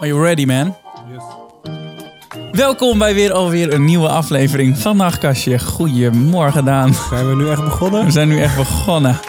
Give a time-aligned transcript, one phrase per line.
[0.00, 0.76] Are you ready, man?
[2.52, 5.58] Welkom bij weer alweer een nieuwe aflevering van Nachtkastje.
[5.58, 6.94] Goedemorgen, Daan.
[7.10, 8.04] Zijn we nu echt begonnen?
[8.04, 9.20] We zijn nu echt begonnen.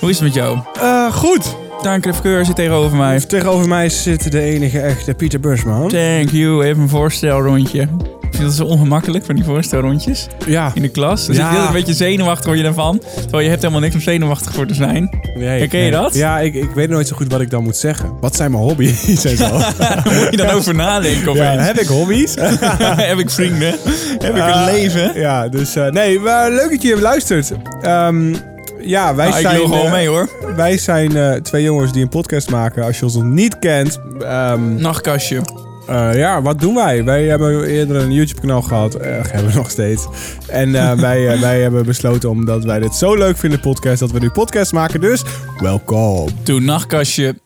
[0.00, 0.58] Hoe is het met jou?
[0.80, 1.56] Eh, goed.
[1.82, 3.20] Daan Krefkeur zit tegenover mij.
[3.20, 5.88] Tegenover mij zit de enige echte Pieter Bursman.
[5.88, 6.64] Thank you.
[6.64, 7.88] Even een voorstelrondje.
[8.32, 10.70] Ik vind dat zo ongemakkelijk van die voorstelrondjes Ja.
[10.74, 11.26] in de klas.
[11.26, 11.50] Dan Ja.
[11.50, 13.02] je heel een beetje zenuwachtig word je daarvan.
[13.20, 15.20] Terwijl je hebt helemaal niks om zenuwachtig voor te zijn.
[15.34, 16.00] Nee, Herken je nee.
[16.00, 16.14] dat?
[16.14, 18.10] Ja, ik, ik weet nooit zo goed wat ik dan moet zeggen.
[18.20, 19.48] Wat zijn mijn hobby's en zo?
[20.18, 21.66] Moet je dan over nadenken ja, opeens.
[21.66, 22.34] heb ik hobby's?
[23.10, 23.74] heb ik vrienden?
[24.18, 25.20] Heb ik een Eh, leven?
[25.20, 27.52] Ja, dus eh, nee, maar leuk dat je luistert.
[27.82, 28.34] Ehm,
[28.80, 30.28] ja, wij Ah, ik zijn, wil gewoon eh, mee hoor.
[30.56, 32.84] wij zijn eh, twee jongens die een podcast maken.
[32.84, 35.40] Als je ons nog niet kent, ehm, Nachtkastje.
[35.86, 37.04] Eh, ja, wat doen wij?
[37.04, 38.94] Wij hebben eerder een YouTube-kanaal gehad.
[38.94, 40.06] Eh, hebben we nog steeds.
[40.48, 44.18] En eh, wij, wij hebben besloten, omdat wij dit zo leuk vinden, podcast, dat we
[44.18, 45.00] nu podcast maken.
[45.00, 45.22] Dus,
[45.58, 46.28] welkom.
[46.42, 47.40] Toen Nachtkastje.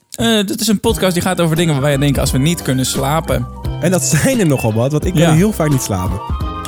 [0.47, 2.87] Dit is een podcast die gaat over dingen waar wij denken als we niet kunnen
[2.87, 3.47] slapen.
[3.81, 5.33] En dat zijn er nogal wat, want ik kan Ja.
[5.33, 6.21] heel vaak niet slapen.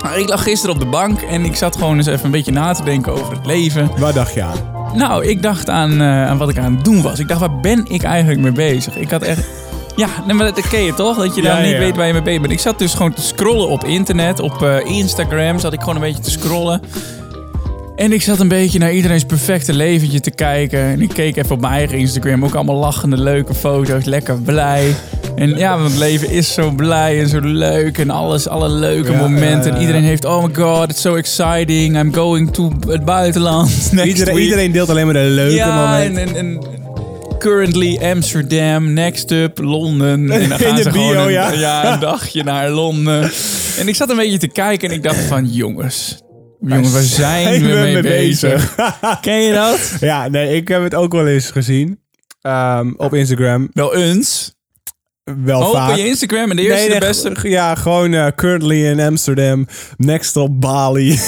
[0.03, 2.53] Nou, ik lag gisteren op de bank en ik zat gewoon eens even een beetje
[2.53, 3.91] na te denken over het leven.
[3.99, 4.59] Waar dacht je aan?
[4.95, 7.19] Nou, ik dacht aan, aan wat ik aan het doen was.
[7.19, 8.97] Ik dacht, waar ben ik eigenlijk mee bezig?
[8.97, 9.41] Ik had echt...
[9.99, 11.17] Ja, nee, maar dat ken je toch?
[11.17, 11.79] Dat je dan Ja, niet ja.
[11.79, 12.53] weet waar je mee bezig bent.
[12.53, 14.41] Ik zat dus gewoon te scrollen op internet.
[14.41, 16.81] Op eh, Instagram zat ik gewoon een beetje te scrollen.
[17.97, 20.79] En ik zat een beetje naar iedereen's perfecte leventje te kijken.
[20.81, 22.45] En ik keek even op mijn eigen Instagram.
[22.45, 24.05] Ook allemaal lachende, leuke foto's.
[24.05, 24.95] Lekker blij.
[25.37, 27.99] En ja, want het leven is zo blij en zo leuk.
[27.99, 29.75] En alles, alle leuke Ja, momenten.
[29.75, 31.97] en iedereen heeft, oh my god, it's so exciting.
[31.99, 33.71] I'm going to het buitenland
[34.05, 36.37] Iedereen, iedereen deelt alleen maar de leuke Ja, en, momenten.
[36.37, 36.61] en, en
[37.39, 40.09] currently Amsterdam, next up Londen.
[40.09, 41.93] En dan In gaan ze bio, gewoon een, ja.
[41.93, 43.31] een dagje naar Londen.
[43.79, 46.23] En ik zat een beetje te kijken en ik dacht van, jongens,
[46.61, 48.75] jongens, waar zijn we mee bezig?
[49.21, 49.97] Ken je dat?
[50.01, 52.01] ja, nee, ik heb het ook wel eens gezien.
[52.41, 53.69] Ehm, op Instagram.
[53.73, 54.55] Wel eens.
[55.45, 55.97] Wel Open vaak.
[55.97, 57.49] je Instagram en de eerste, nee, de nee, beste.
[57.49, 59.67] Ja, gewoon eh, currently in Amsterdam.
[59.97, 61.09] Next op Bali.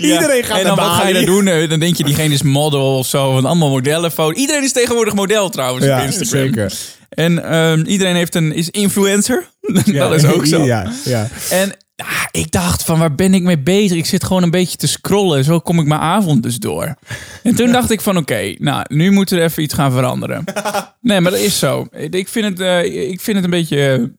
[0.00, 1.46] Iedereen gaat en dan naar wat ga je dan doen?
[1.46, 3.32] Eh, Dan denk je, diegene is model of zo.
[3.32, 4.38] Want allemaal modellenfoto's.
[4.38, 6.46] Iedereen is tegenwoordig model trouwens Ja, op Instagram.
[6.46, 6.72] zeker.
[7.08, 9.44] En ehm, iedereen heeft een, is influencer.
[9.92, 10.64] dat is ook zo.
[10.64, 11.28] Ja, ja.
[11.50, 11.72] En
[12.02, 13.98] ah, ik dacht van, waar ben ik mee bezig?
[13.98, 15.44] Ik zit gewoon een beetje te scrollen.
[15.44, 16.94] Zo kom ik mijn avond dus door.
[17.42, 20.44] En toen dacht ik van, oké, nou, nu moet er even iets gaan veranderen.
[21.00, 21.86] Nee, maar dat is zo.
[21.90, 24.12] Ik vind het, eh, ik vind het een beetje...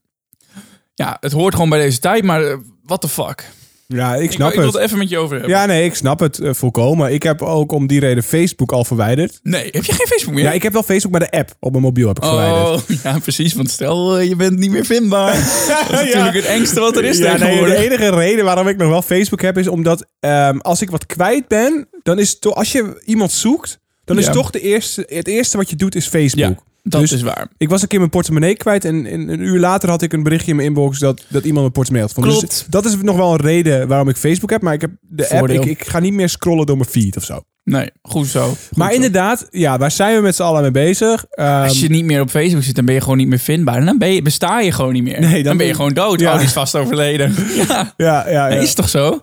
[0.94, 3.50] ja, het hoort gewoon bij deze tijd, maar eh, what the fuck?
[3.96, 4.74] Ja, ik Ik, snap ik wil het.
[4.74, 5.56] het even met je over hebben.
[5.56, 7.14] Ja, nee, ik snap het eh, volkomen.
[7.14, 9.40] Ik heb ook om die reden Facebook al verwijderd.
[9.44, 10.44] Nee, heb je geen Facebook meer?
[10.44, 12.68] Ja, ik heb wel Facebook, maar de app op mijn mobiel heb ik verwijderd.
[12.70, 13.54] Oh, ja, precies.
[13.54, 15.34] Want stel, eh, je bent niet meer vindbaar.
[15.90, 18.78] Dat is natuurlijk het engste wat er is ja, nee, de enige reden waarom ik
[18.78, 22.42] nog wel Facebook heb is omdat ehm, als ik wat kwijt ben, dan is het
[22.42, 25.96] toch, als je iemand zoekt, dan is toch de eerste, het eerste wat je doet
[25.96, 26.58] is Facebook.
[26.58, 27.48] Ja, dat Dus is waar.
[27.58, 30.24] Ik was een keer mijn portemonnee kwijt en, en een uur later had ik een
[30.24, 32.40] berichtje in mijn inbox dat, dat iemand mijn portemonnee had gevonden.
[32.40, 32.58] Klopt.
[32.58, 35.30] Dus dat is nog wel een reden waarom ik Facebook heb, maar ik heb de
[35.30, 37.42] app, ik, ik ga niet meer scrollen door mijn feed of zo.
[37.64, 38.48] Nee, goed zo.
[38.48, 38.96] Goed Maar zo.
[38.96, 41.26] inderdaad, ja, waar zijn we met z'n allen mee bezig?
[41.30, 43.78] Ehm, Als je niet meer op Facebook zit, dan ben je gewoon niet meer vindbaar.
[43.78, 45.20] En dan ben je, besta je gewoon niet meer.
[45.20, 46.20] Nee, dan, dan ben je gewoon dood.
[46.20, 46.32] Ja.
[46.32, 47.36] Oh, die is vast overleden.
[47.68, 48.48] ja, ja, ja, ja.
[48.48, 49.22] is toch zo?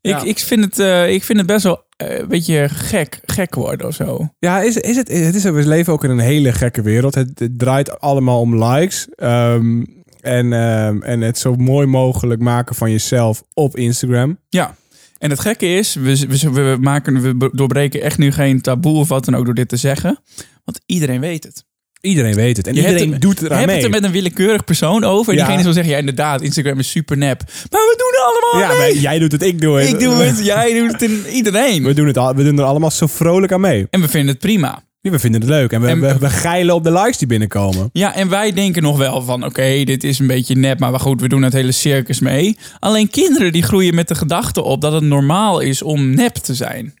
[0.00, 0.22] Ik, Ja.
[0.22, 3.86] ik, vind het, eh, ik vind het best wel eh, een beetje gek, gek worden
[3.86, 4.28] of zo.
[4.38, 7.14] Ja, is, is het, het is, we leven ook in een hele gekke wereld.
[7.14, 9.08] Het, het draait allemaal om likes.
[9.14, 9.84] Ehm,
[10.20, 14.38] en, ehm, en het zo mooi mogelijk maken van jezelf op Instagram.
[14.48, 14.74] Ja.
[15.18, 19.08] En het gekke is, we, we, we, maken, we doorbreken echt nu geen taboe of
[19.08, 20.18] wat dan ook door dit te zeggen.
[20.64, 21.64] Want iedereen weet het.
[22.00, 22.66] Iedereen weet het.
[22.66, 23.74] En Je iedereen het- doet Je eraan mee.
[23.76, 25.32] het er met een willekeurig persoon over.
[25.32, 25.44] En Ja.
[25.44, 27.42] diegene zal zeggen, ja inderdaad, Instagram is super nep.
[27.70, 28.92] Maar we doen het allemaal ja, mee.
[28.94, 29.88] maar jij doet het, ik doe het.
[29.88, 31.82] Ik doe het, jij doet het, in iedereen.
[31.84, 33.86] We doen, het al, we doen er allemaal zo vrolijk aan mee.
[33.90, 34.82] En we vinden het prima.
[35.02, 35.72] Ja, We vinden het leuk.
[35.72, 37.90] En we, En- we, we geilen op de likes die binnenkomen.
[37.92, 41.20] Ja, en wij denken nog wel van, oké, dit is een beetje nep, maar goed,
[41.20, 42.56] we doen het hele circus mee.
[42.78, 46.54] Alleen kinderen die groeien met de gedachte op dat het normaal is om nep te
[46.54, 46.94] zijn.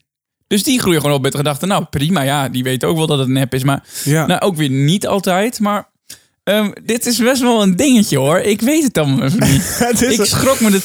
[0.50, 3.06] Dus die groeien gewoon op met de gedachte, nou prima, ja, die weten ook wel
[3.06, 4.26] dat het nep is, maar Ja.
[4.26, 5.60] nou, ook weer niet altijd.
[5.60, 5.88] Maar
[6.44, 8.38] ehm, dit is best wel een dingetje hoor.
[8.38, 10.10] Ik weet het dan even niet.
[10.18, 10.80] Ik schrok me de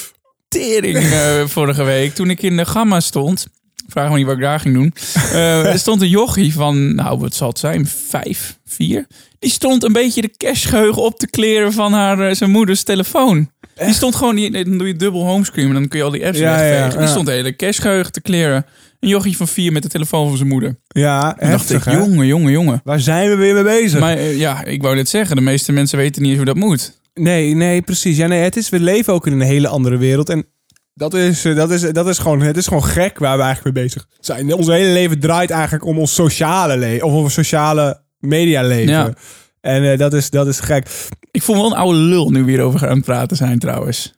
[0.48, 3.48] tering eh, vorige week toen ik in de gamma stond.
[3.88, 4.94] Vraag me niet wat ik daar ging doen.
[5.32, 9.08] Eh, er stond een jochie van, nou wat zal het zijn, vijf, vier.
[9.40, 13.50] Die stond een beetje de cashgeheugen op te kleren van haar, eh, zijn moeders telefoon.
[13.86, 16.26] Die stond gewoon, die, dan doe je dubbel homescreen, en dan kun je al die
[16.26, 16.92] apps Ja, wegvegen.
[16.92, 18.66] ja, Die stond de hele cashgeheugen te kleren.
[19.00, 20.80] Een jochie van vier met de telefoon van zijn moeder.
[20.88, 21.98] ja, Toen dacht ik, heftig, hè?
[21.98, 22.82] jongen, jongen, jongen.
[22.84, 24.00] Waar zijn we weer mee bezig?
[24.00, 25.36] Maar eh, ja, ik wou dit zeggen.
[25.36, 27.00] De meeste mensen weten niet eens hoe dat moet.
[27.14, 28.18] Nee, nee, precies.
[28.18, 30.30] Ja, nee, het is, we leven ook in een hele andere wereld.
[30.30, 30.46] En
[30.94, 33.76] dat is, eh, dat is, dat is, gewoon, het is gewoon gek waar we eigenlijk
[33.76, 34.54] mee bezig zijn.
[34.54, 37.06] Ons hele leven draait eigenlijk om ons sociale leven.
[37.08, 38.94] Of om ons sociale media leven.
[38.94, 39.14] Ja.
[39.62, 40.88] En eh, dat, is, dat is gek.
[41.32, 44.14] Ik voel me wel een oude lul nu weer over aan het praten zijn trouwens.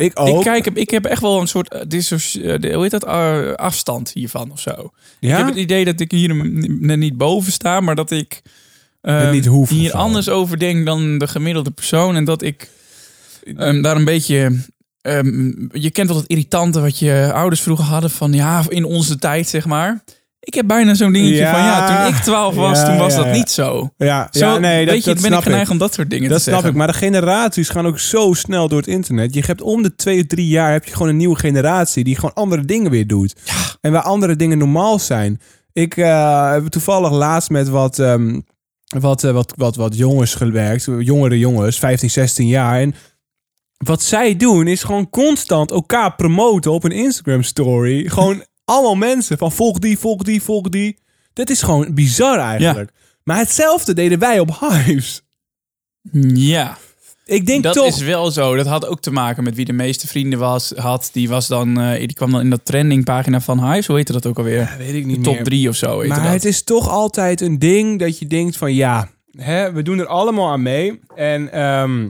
[0.00, 0.28] Ik ook.
[0.28, 3.52] Ik, kijk, ik heb echt wel een soort uh, dissoci- uh, hoe heet dat, Uh,
[3.54, 4.90] afstand hiervan of zo.
[5.20, 6.34] Ik heb het idee dat ik hier
[6.80, 8.42] net niet boven sta, maar dat ik
[9.00, 12.16] eh, Het niet hoeft of hier anders over denk dan de gemiddelde persoon.
[12.16, 12.70] En dat ik
[13.56, 14.58] ehm, daar een beetje...
[15.02, 19.18] ehm, je kent wel het irritante wat je ouders vroeger hadden van ja, in onze
[19.18, 20.02] tijd zeg maar.
[20.40, 21.52] Ik heb bijna zo'n dingetje Ja.
[21.52, 23.90] van ja, toen ik 12 was, Ja, toen was ja, dat niet zo.
[23.96, 25.70] ja, Zo, nee, dat, weet je, dat ben ik snap geneigd ik.
[25.70, 26.70] om dat soort dingen Dat te snap zeggen.
[26.70, 29.34] ik, maar de generaties gaan ook zo snel door het internet.
[29.34, 32.34] Je hebt om de twee, drie jaar heb je gewoon een nieuwe generatie die gewoon
[32.34, 33.34] andere dingen weer doet.
[33.80, 35.40] En waar andere dingen normaal zijn.
[35.72, 38.40] Ik eh, heb toevallig laatst met wat, ehm,
[38.98, 42.80] wat, eh, wat, wat, wat jongens gewerkt, jongere jongens, 15, 16 jaar.
[42.80, 42.94] En
[43.76, 48.08] wat zij doen is gewoon constant elkaar promoten op een Instagram story.
[48.08, 50.98] Gewoon allemaal mensen van volg die, volg die, volg die.
[51.32, 52.90] Dat is gewoon bizar eigenlijk.
[53.24, 55.22] Maar hetzelfde deden wij op Hives.
[56.34, 56.78] Ja.
[57.24, 57.86] Ik denk dat toch.
[57.86, 58.56] is wel zo.
[58.56, 61.10] Dat had ook te maken met wie de meeste vrienden was, had.
[61.12, 63.86] Die, was dan, eh, die kwam dan in dat trendingpagina van Hives.
[63.86, 64.74] Hoe heette dat ook alweer?
[64.78, 65.44] weet ik De niet top meer.
[65.44, 66.06] 3 of zo.
[66.06, 66.32] Maar dat.
[66.32, 70.06] het is toch altijd een ding dat je denkt van ja, hè, we doen er
[70.06, 71.00] allemaal aan mee.
[71.14, 72.08] En, ehm,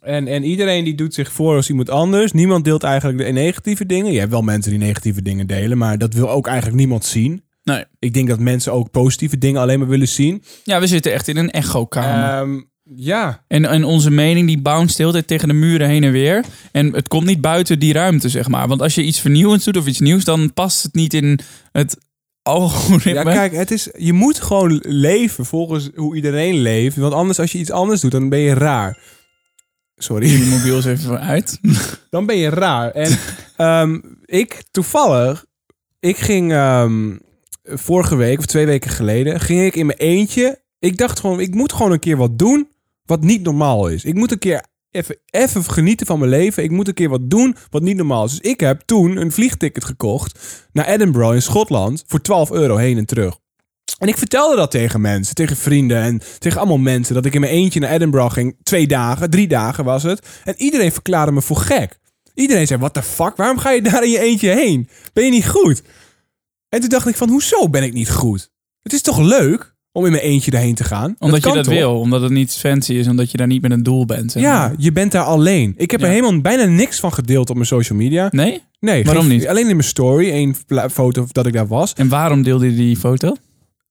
[0.00, 2.32] en, en iedereen die doet zich voor als iemand anders.
[2.32, 4.12] Niemand deelt eigenlijk de negatieve dingen.
[4.12, 7.42] Je hebt wel mensen die negatieve dingen delen, maar dat wil ook eigenlijk niemand zien.
[7.64, 7.84] Nee.
[7.98, 10.42] Ik denk dat mensen ook positieve dingen alleen maar willen zien.
[10.64, 12.40] Ja, we zitten echt in een echo-kamer.
[12.40, 12.60] Ehm,
[12.96, 16.12] ja, en, en onze mening die bounce de hele tijd tegen de muren heen en
[16.12, 16.44] weer.
[16.72, 18.68] En het komt niet buiten die ruimte, zeg maar.
[18.68, 21.38] Want als je iets vernieuwends doet of iets nieuws, dan past het niet in
[21.72, 21.96] het
[22.42, 23.12] algoritme.
[23.12, 26.96] ja, kijk, het is, je moet gewoon leven volgens hoe iedereen leeft.
[26.96, 28.98] Want anders, als je iets anders doet, dan ben je raar.
[30.04, 30.30] Sorry.
[30.30, 31.58] Je mobiel is even uit.
[32.10, 32.90] dan ben je raar.
[32.90, 33.18] En
[33.56, 35.44] ehm, ik toevallig,
[36.00, 37.16] ik ging ehm,
[37.64, 40.62] vorige week of twee weken geleden, ging ik in mijn eentje.
[40.78, 42.68] Ik dacht gewoon, ik moet gewoon een keer wat doen
[43.04, 44.04] wat niet normaal is.
[44.04, 46.62] Ik moet een keer even, even genieten van mijn leven.
[46.62, 48.30] Ik moet een keer wat doen wat niet normaal is.
[48.30, 52.98] Dus ik heb toen een vliegticket gekocht naar Edinburgh in Schotland voor 12 euro heen
[52.98, 53.38] en terug.
[53.98, 57.14] En ik vertelde dat tegen mensen, tegen vrienden en tegen allemaal mensen.
[57.14, 58.56] Dat ik in mijn eentje naar Edinburgh ging.
[58.62, 60.26] Twee dagen, drie dagen was het.
[60.44, 61.98] En iedereen verklaarde me voor gek.
[62.34, 64.88] Iedereen zei, what the fuck, waarom ga je daar in je eentje heen?
[65.12, 65.82] Ben je niet goed?
[66.68, 68.50] En toen dacht ik van, hoezo ben ik niet goed?
[68.82, 71.16] Het is toch leuk om in mijn eentje daarheen te gaan?
[71.18, 71.74] Omdat je dat toch?
[71.74, 72.00] wil.
[72.00, 73.08] Omdat het niet fancy is.
[73.08, 74.32] Omdat je daar niet met een doel bent.
[74.32, 75.74] zeg Ja, je bent daar alleen.
[75.76, 76.06] Ik heb Ja.
[76.06, 78.28] er helemaal bijna niks van gedeeld op mijn social media.
[78.30, 78.62] Nee?
[78.80, 79.48] Nee, Waarom geen- niet?
[79.48, 80.56] Alleen in mijn story, één
[80.90, 81.92] foto dat ik daar was.
[81.92, 83.36] En waarom deelde je die foto?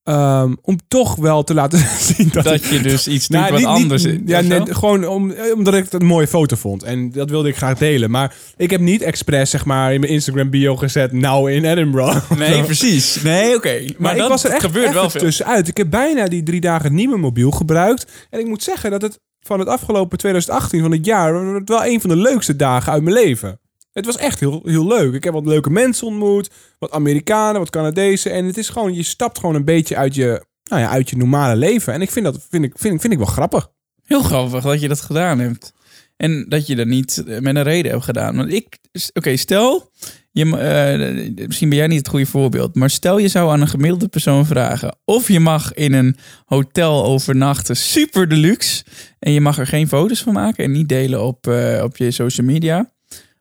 [0.03, 1.79] Ehm, om toch wel te laten
[2.15, 4.17] zien dat, Dat ik- je dus iets doet Nou, wat niet- anders is.
[4.25, 6.83] Ja, gewoon om, omdat ik het een mooie foto vond.
[6.83, 8.11] En dat wilde ik graag delen.
[8.11, 11.11] Maar ik heb niet expres zeg maar, in mijn Instagram bio gezet...
[11.11, 12.31] nou in Edinburgh.
[12.37, 13.21] Nee, precies.
[13.21, 13.79] Nee, oké.
[13.79, 15.21] Maar, Maar, dat ik was er echt gebeurt even wel veel.
[15.21, 15.67] tussenuit.
[15.67, 18.11] Ik heb bijna die drie dagen niet mijn mobiel gebruikt.
[18.29, 21.33] En ik moet zeggen dat het van het afgelopen 2018 van het jaar...
[21.65, 23.59] wel een van de leukste dagen uit mijn leven.
[23.93, 25.13] Het was echt heel, heel leuk.
[25.13, 26.49] Ik heb wat leuke mensen ontmoet.
[26.79, 28.31] Wat Amerikanen, wat Canadezen.
[28.31, 31.17] En het is gewoon, je stapt gewoon een beetje uit je, nou ja, uit je
[31.17, 31.93] normale leven.
[31.93, 33.71] En ik vind dat vind ik, vind, vind ik wel grappig.
[34.03, 35.73] Heel grappig dat je dat gedaan hebt.
[36.17, 38.35] En dat je dat niet eh, met een reden hebt gedaan.
[38.35, 38.77] Want ik,
[39.13, 39.91] oké, stel,
[40.31, 43.67] je, eh, misschien ben jij niet het goede voorbeeld, maar stel je zou aan een
[43.67, 48.83] gemiddelde persoon vragen of je mag in een hotel overnachten, super deluxe,
[49.19, 52.11] en je mag er geen foto's van maken en niet delen op, eh, op je
[52.11, 52.92] social media.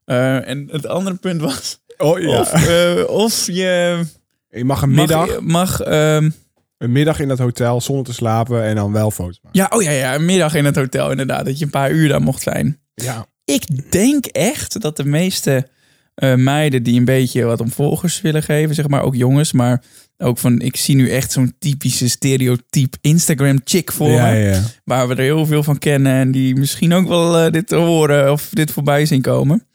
[0.05, 4.05] Eh, en het andere punt was, Oh of, eh, of je
[4.51, 6.31] Je mag een mag, middag, mag ehm,
[6.79, 9.61] een middag in dat hotel zonder te slapen en dan wel foto's maken.
[9.61, 12.09] ja, oh ja, ja, een middag in het hotel inderdaad, dat je een paar uur
[12.09, 12.81] daar mocht zijn.
[12.95, 13.27] Ja.
[13.45, 15.69] Ik denk echt dat de meeste
[16.15, 19.83] eh, meiden die een beetje wat om volgers willen geven, zeg maar ook jongens, maar
[20.19, 24.51] ook van ik zie nu echt zo'n typische stereotype Instagram chick voor Ja, me, ja,
[24.51, 24.63] ja.
[24.85, 28.33] waar we er heel veel van kennen en die misschien ook wel eh, dit horen
[28.33, 29.67] of dit voorbij zien komen,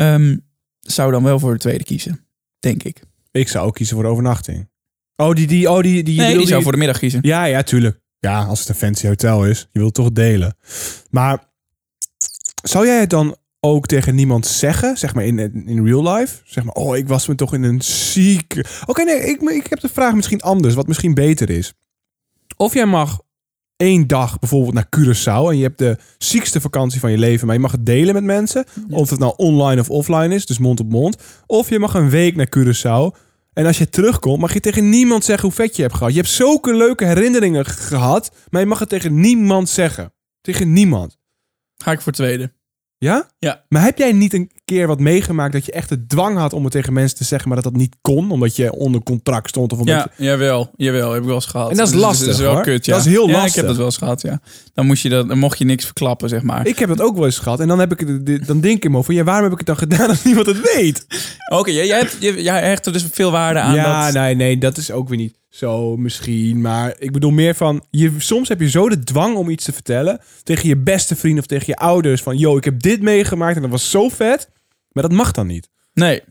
[0.00, 0.36] Ehm,
[0.80, 2.26] zou dan wel voor de tweede kiezen,
[2.58, 3.02] denk ik.
[3.30, 4.68] Ik zou ook kiezen voor de overnachting.
[5.16, 7.18] Oh, die, die, oh, die, die, je Nee, die zou die- voor de middag kiezen.
[7.22, 8.00] Ja, ja, tuurlijk.
[8.18, 9.68] Ja, als het een fancy hotel is.
[9.72, 10.56] Je wilt toch delen.
[11.10, 11.44] Maar
[12.62, 14.96] zou jij het dan ook tegen niemand zeggen?
[14.96, 16.36] Zeg maar in, in real life?
[16.44, 18.64] Zeg maar, oh, ik was me toch in een zieke...
[18.86, 20.74] Oké, nee, ik, ik heb de vraag misschien anders.
[20.74, 21.72] Wat misschien beter is.
[22.56, 23.20] Of jij mag
[23.80, 25.50] één dag bijvoorbeeld naar Curaçao...
[25.50, 27.46] en je hebt de ziekste vakantie van je leven...
[27.46, 28.64] maar je mag het delen met mensen.
[28.90, 31.16] Of het nou online of offline is, dus mond op mond.
[31.46, 33.28] Of je mag een week naar Curaçao...
[33.52, 36.12] En als je terugkomt, mag je tegen niemand zeggen hoe vet je hebt gehad.
[36.12, 40.12] Je hebt zulke leuke herinneringen gehad, maar je mag het tegen niemand zeggen.
[40.40, 41.18] Tegen niemand.
[41.76, 42.52] Ga ik voor tweede.
[43.04, 43.26] Ja?
[43.38, 43.64] Ja.
[43.68, 46.62] Maar heb jij niet een keer wat meegemaakt dat je echt de dwang had om
[46.64, 49.72] het tegen mensen te zeggen, maar dat dat niet kon, omdat je onder contract stond
[49.72, 51.70] of omdat Ja, jawel, jawel, heb ik wel eens gehad.
[51.70, 52.62] En dat is Dus lastig, Dat is wel hoor.
[52.62, 52.92] kut, ja.
[52.96, 53.54] Dat is heel Ja, ik lastig.
[53.54, 54.40] heb dat wel eens gehad, ja.
[54.74, 56.66] Dan, moest je dat, dan mocht je niks verklappen, zeg maar.
[56.66, 57.60] Ik heb dat ook wel eens gehad.
[57.60, 59.88] En dan, heb ik, dan denk ik me van, ja, waarom heb ik het dan
[59.88, 61.06] gedaan als niemand het weet?
[61.52, 64.14] Oké, jij, jij, hebt, jij, jij hecht er dus veel waarde aan ja, dat...
[64.14, 66.60] nee, nee, dat is ook weer niet zo misschien.
[66.60, 69.72] Maar ik bedoel meer van, je, soms heb je zo de dwang om iets te
[69.72, 72.22] vertellen tegen je beste vriend of tegen je ouders.
[72.22, 74.48] Van, yo, ik heb dit meegemaakt en dat was zo vet.
[74.92, 75.68] Maar dat mag dan niet.
[75.92, 76.22] Nee.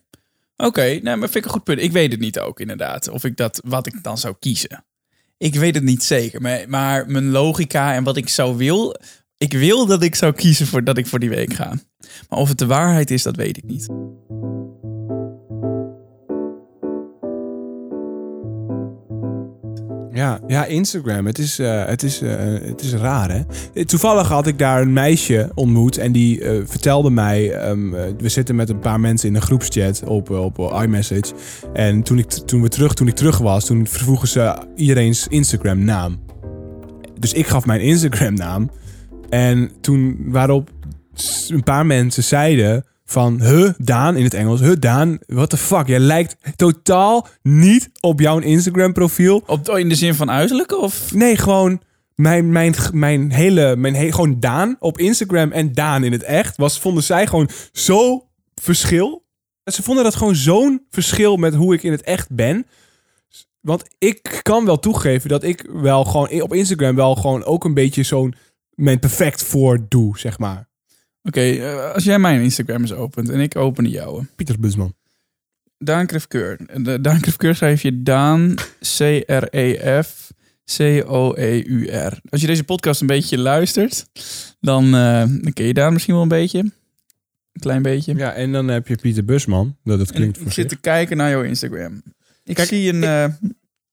[0.57, 1.81] Oké, nee, maar vind ik een goed punt.
[1.81, 3.09] Ik weet het niet ook, inderdaad.
[3.09, 4.85] Of ik dat, wat ik dan zou kiezen.
[5.37, 6.41] Ik weet het niet zeker.
[6.41, 8.95] Maar, maar mijn logica en wat ik zou wil...
[9.37, 11.73] Ik wil dat ik zou kiezen voor dat ik voor die week ga.
[12.29, 13.87] Maar of het de waarheid is, dat weet ik niet.
[20.19, 21.25] Ja, ja Instagram.
[21.25, 23.41] Het is, eh, het, is, eh, het is raar, hè?
[23.73, 27.51] Eh, Toevallig had ik daar een meisje ontmoet en die vertelde mij...
[27.51, 31.33] ehm, eh, we zitten met een paar mensen in een groepschat op, op iMessage.
[31.73, 35.83] En toen ik, toen, we terug, toen ik terug was, toen vroegen ze iedereen's Instagram
[35.83, 36.19] naam.
[37.19, 38.71] Dus ik gaf mijn Instagram naam.
[39.29, 40.69] En toen waarop
[41.49, 43.41] een paar mensen zeiden van...
[43.41, 44.59] Huh, Daan, in het Engels.
[44.59, 45.87] Huh, Daan, what the fuck?
[45.87, 49.43] Jij lijkt totaal niet op jouw Instagram profiel.
[49.45, 50.71] Op, in de zin van uiterlijk?
[50.81, 51.13] Of?
[51.13, 51.81] Nee, gewoon
[52.15, 56.57] mijn, mijn, mijn hele, mijn he- gewoon Daan op Instagram en Daan in het echt
[56.57, 59.25] was, vonden zij gewoon zo verschil.
[59.63, 62.65] Ze vonden dat gewoon zo'n verschil met hoe ik in het echt ben.
[63.61, 67.73] Want ik kan wel toegeven dat ik wel gewoon op Instagram wel gewoon ook een
[67.73, 68.33] beetje zo'n
[68.75, 70.68] mijn perfect voor doe, zeg maar.
[71.23, 74.25] Oké, eh, als jij mijn Instagram eens opent en ik open de jouwe.
[74.35, 74.93] Pieter Busman.
[75.77, 76.59] Daan Krefkeur.
[77.01, 78.55] Daan Krefkeur schrijf je Daan
[78.97, 80.31] C-R-E-F
[80.77, 82.19] C-O-E-U-R.
[82.29, 84.05] Als je deze podcast een beetje luistert,
[84.59, 86.59] dan, eh, dan ken je Daan misschien wel een beetje.
[86.59, 88.15] Een klein beetje.
[88.15, 89.77] Ja, en dan heb je Pieter Busman.
[89.83, 90.79] Dat, dat En klinkt ik voor zit zich.
[90.79, 92.01] te kijken naar jouw Instagram.
[92.43, 92.97] Ik Kijk, zie een...
[92.97, 93.25] ik- eh,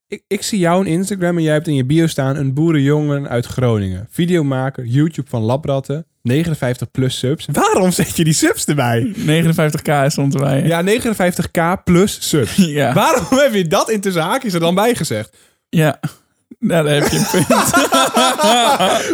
[0.09, 3.29] Ik, ik zie jou een Instagram en jij hebt in je bio staan een boerenjongen
[3.29, 4.07] uit Groningen.
[4.11, 7.47] Videomaker, YouTube van Labratten, 59 plus subs.
[7.53, 9.13] Waarom zet je die subs erbij?
[9.17, 10.63] 59k stond erbij.
[10.67, 12.55] Ja, 59k plus subs.
[12.67, 12.93] Ja.
[12.93, 15.37] Waarom heb je dat in tussen haakjes er dan bij gezegd?
[15.69, 16.01] ja.
[16.59, 17.71] Nou, daar heb je een punt.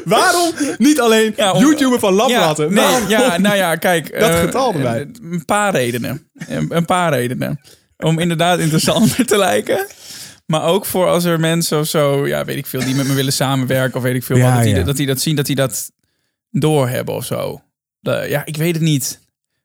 [0.14, 2.64] Waarom niet alleen Ja, om- YouTuber van Labratten?
[2.64, 3.08] Ja, nee, Waarom?
[3.08, 4.10] ja, nou ja, kijk.
[4.20, 5.08] Dat eh, getal erbij.
[5.22, 6.30] Een paar redenen.
[6.68, 7.60] Een paar redenen.
[7.96, 9.86] Om inderdaad interessanter te lijken.
[10.52, 13.14] Maar ook voor als er mensen of zo, ja, weet ik veel, die met me
[13.14, 15.46] willen samenwerken of weet ik veel Ja, wat, dat, die, dat die dat zien, dat
[15.46, 15.90] die dat
[16.50, 17.60] doorhebben of zo.
[18.00, 19.20] De- ja, ik weet het niet.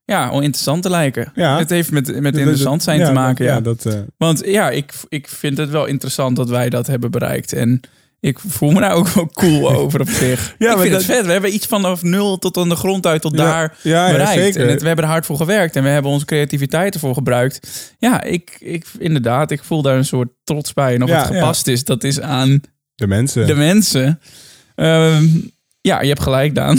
[0.06, 1.32] Ja, om interessant te lijken.
[1.36, 1.58] Ja.
[1.58, 3.46] Het heeft met, met interessant zijn Ja, te maken.
[3.46, 6.70] dat- Ja, Ja, dat, eh, Want ja, ik, ik vind het wel interessant dat wij
[6.70, 7.54] dat hebben bereikt.
[7.54, 7.82] En
[8.20, 10.56] ik voel me daar ook wel cool over op zich.
[10.58, 11.26] Ja, ik vind dat- het vet.
[11.26, 14.12] We hebben iets vanaf nul tot aan de grond uit tot Ja, daar ja, ja,
[14.12, 14.44] bereikt.
[14.44, 14.62] zeker.
[14.62, 15.76] En het, we hebben er hard voor gewerkt.
[15.76, 17.94] En we hebben onze creativiteit ervoor gebruikt.
[17.98, 20.94] Ja, ik, ik inderdaad, ik voel daar een soort trots bij.
[20.96, 22.62] En of het gepast is, dat is aan
[22.96, 23.48] de mensen.
[23.48, 24.20] de mensen.
[24.76, 25.26] Ehm,
[25.82, 26.78] ja, je hebt gelijk, Daan.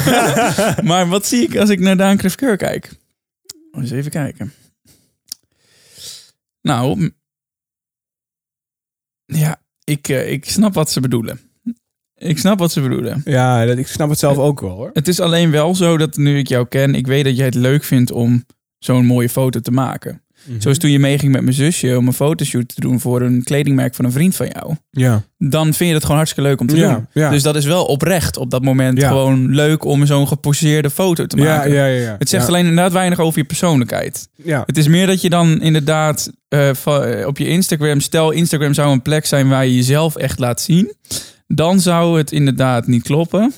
[0.90, 2.90] maar wat zie ik als ik naar Daan Krefkeur kijk?
[3.72, 4.52] Eens even kijken.
[6.62, 7.12] Nou,
[9.26, 11.40] ja, ik, eh, ik snap wat ze bedoelen.
[12.14, 13.22] Ik snap wat ze bedoelen.
[13.24, 14.90] Ja, dat, ik snap het zelf ook wel hoor.
[14.92, 17.54] Het is alleen wel zo dat nu ik jou ken, ik weet dat jij het
[17.54, 18.44] leuk vindt om
[18.78, 20.22] zo'n mooie foto te maken.
[20.44, 20.60] Mhm.
[20.60, 23.94] Zoals toen je meeging met mijn zusje om een fotoshoot te doen voor een kledingmerk
[23.94, 24.74] van een vriend van jou.
[24.90, 25.22] Ja.
[25.38, 27.06] Dan vind je het gewoon hartstikke leuk om te Ja, doen.
[27.12, 27.30] ja.
[27.30, 31.36] Dus dat is wel oprecht op dat moment gewoon leuk om zo'n geposeerde foto te
[31.36, 31.72] maken.
[31.72, 32.16] ja, ja, ja.
[32.18, 34.28] Het zegt alleen inderdaad weinig over je persoonlijkheid.
[34.44, 34.62] Ja.
[34.66, 38.92] Het is meer dat je dan inderdaad eh, eh, op je Instagram, stel Instagram zou
[38.92, 40.94] een plek zijn waar je jezelf echt laat zien,
[41.46, 43.52] dan zou het inderdaad niet kloppen.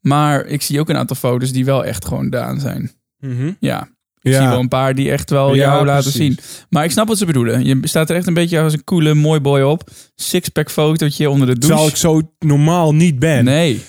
[0.00, 2.90] Maar ik zie ook een aantal foto's die wel echt gewoon Daan zijn.
[3.18, 3.50] Mhm.
[3.60, 3.88] Ja,
[4.26, 4.38] ik Ja.
[4.40, 6.20] zie wel een paar die echt wel Ja, jou laten precies.
[6.20, 6.38] zien.
[6.70, 7.64] Maar ik snap wat ze bedoelen.
[7.64, 9.90] Je staat er echt een beetje als een coole mooi boy op.
[10.14, 11.68] Sixpack fotootje onder de douche.
[11.68, 13.44] Terwijl ik zo normaal niet ben.
[13.44, 13.82] Nee.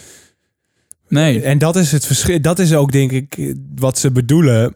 [1.10, 1.41] Nee.
[1.41, 2.41] En dat is het verschil.
[2.41, 4.75] Dat is ook, denk ik, wat ze bedoelen.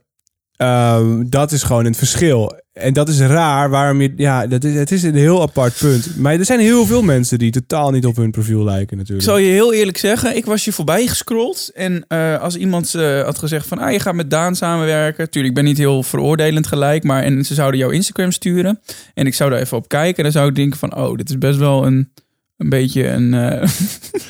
[0.55, 2.60] Ehm, dat is gewoon het verschil.
[2.73, 3.69] En dat is raar.
[3.69, 4.13] Waarom je.
[4.15, 6.17] Ja, dat is, het is een heel apart punt.
[6.17, 9.27] Maar er zijn heel veel mensen die totaal niet op hun profiel lijken, Ik natuurlijk.
[9.27, 11.69] zal je heel eerlijk zeggen, ik was je voorbij gescrolld.
[11.73, 15.29] En eh, als iemand eh, had gezegd van, ah, je gaat met Daan samenwerken.
[15.29, 17.03] Tuurlijk, ik ben niet heel veroordelend gelijk.
[17.03, 18.79] Maar en ze zouden jouw Instagram sturen.
[19.13, 20.17] En ik zou daar even op kijken.
[20.17, 22.11] En dan zou ik denken van, oh, dit is best wel een,
[22.57, 23.33] een beetje een...
[23.33, 23.69] eh,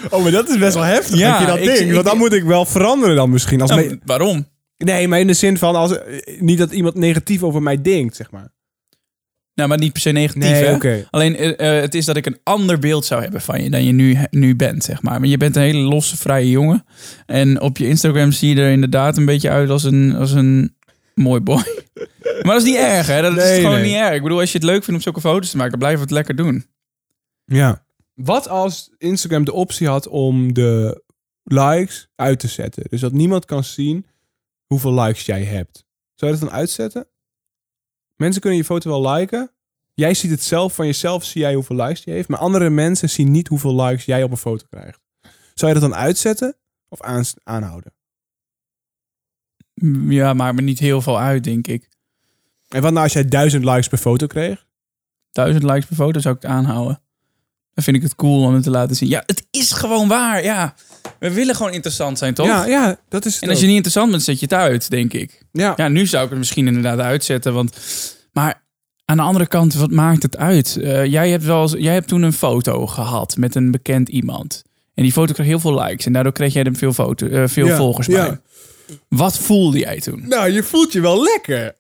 [0.09, 1.17] Oh, maar dat is best wel heftig.
[1.19, 1.79] Ja, dat je dat ik- denkt.
[1.81, 3.61] ik- Want dan moet ik wel veranderen dan misschien.
[3.61, 4.45] Als nou, waarom?
[4.83, 5.75] Nee, maar in de zin van...
[5.75, 5.97] Als,
[6.39, 8.51] niet dat iemand negatief over mij denkt, zeg maar.
[9.53, 11.03] Nou, maar niet per se negatief, Nee, hè?
[11.09, 13.83] Alleen, eh, eh, het is dat ik een ander beeld zou hebben van je dan
[13.83, 15.19] je nu, nu bent, zeg maar.
[15.19, 16.85] Maar je bent een hele losse, vrije jongen.
[17.25, 20.75] En op je Instagram zie je er inderdaad een beetje uit als een, als een
[21.15, 21.63] Mooi boy.
[22.41, 23.21] Maar dat is niet erg, hè?
[23.21, 23.83] Dat Nee, is gewoon nee.
[23.91, 24.15] niet erg.
[24.15, 26.35] Ik bedoel, als je het leuk vindt om zulke foto's te maken, blijf het lekker
[26.35, 26.65] doen.
[27.45, 27.85] Ja.
[28.13, 31.03] Wat als Instagram de optie had om de
[31.43, 32.83] likes uit te zetten?
[32.89, 34.05] Dus dat niemand kan zien
[34.71, 35.85] hoeveel likes jij hebt.
[36.15, 37.07] Zou je dat dan uitzetten?
[38.15, 39.51] Mensen kunnen je foto wel liken.
[39.93, 42.27] Jij ziet het zelf van jezelf, zie jij hoeveel likes die heeft.
[42.27, 44.99] Maar andere mensen zien niet hoeveel likes jij op een foto krijgt.
[45.53, 47.93] Zou je dat dan uitzetten of aan, aanhouden?
[50.09, 51.89] Ja, maakt me niet heel veel uit, denk ik.
[52.67, 54.67] En wat nou als jij duizend likes per foto kreeg?
[55.31, 57.01] Duizend likes per foto zou ik het aanhouden.
[57.73, 59.09] Dan vind ik het cool om het te laten zien.
[59.09, 60.43] Ja, het is gewoon waar.
[60.43, 60.75] Ja,
[61.19, 62.45] we willen gewoon interessant zijn, toch?
[62.45, 64.89] Ja, ja, dat is het En als je niet interessant bent, zet je het uit,
[64.89, 65.41] denk ik.
[65.51, 65.73] Ja.
[65.75, 67.53] Ja, nu zou ik het misschien inderdaad uitzetten.
[67.53, 67.77] Want,
[68.33, 68.63] maar
[69.05, 70.77] aan de andere kant, wat maakt het uit?
[70.77, 74.63] Eh, jij, hebt wel eens, jij hebt toen een foto gehad met een bekend iemand.
[74.93, 76.05] En die foto kreeg heel veel likes.
[76.05, 78.27] En daardoor kreeg jij er veel, foto, eh, veel Ja, volgers ja.
[78.27, 78.39] bij.
[79.07, 80.27] Wat voelde jij toen?
[80.27, 81.75] Nou, je voelt je wel lekker.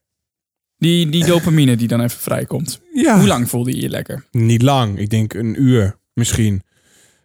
[0.77, 2.79] Die, die dopamine die dan even vrijkomt.
[3.01, 3.17] Ja.
[3.17, 4.25] Hoe lang voelde je je lekker?
[4.31, 4.97] Niet lang.
[4.99, 6.61] Ik denk een uur misschien.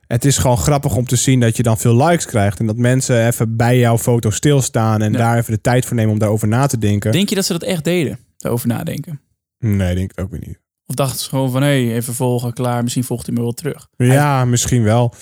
[0.06, 2.58] Het is gewoon grappig om te zien dat je dan veel likes krijgt.
[2.58, 5.02] En dat mensen even bij jouw foto stilstaan.
[5.02, 5.18] En Ja.
[5.18, 7.12] daar even de tijd voor nemen om daarover na te denken.
[7.12, 8.18] Denk je dat ze dat echt deden?
[8.36, 9.20] Daarover nadenken.
[9.58, 10.60] Nee, denk ik ook weer niet.
[10.86, 12.82] Of dachten ze gewoon van, hé, hey, even volgen, klaar.
[12.82, 13.88] Misschien volgt hij me wel terug.
[13.96, 15.14] Ja, misschien wel.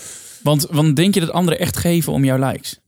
[0.43, 2.81] Want, want denk je dat anderen echt geven om jouw likes?